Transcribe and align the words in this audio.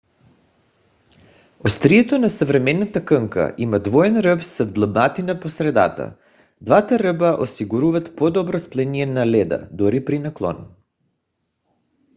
острието 1.69 2.19
на 2.21 2.29
съвременната 2.35 3.03
кънка 3.11 3.53
има 3.67 3.79
двоен 3.89 4.19
ръб 4.19 4.43
с 4.43 4.65
вдлъбнатина 4.65 5.39
по 5.39 5.49
средата. 5.49 6.15
двата 6.61 6.99
ръба 6.99 7.37
осигуряват 7.41 8.15
по-добро 8.15 8.59
сцепление 8.59 9.05
на 9.05 9.27
леда 9.27 9.67
дори 9.71 10.05
при 10.05 10.19
наклон 10.19 10.69